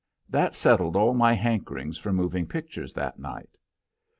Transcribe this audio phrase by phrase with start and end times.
[0.27, 3.55] That settled all my hankerings for moving pictures that night.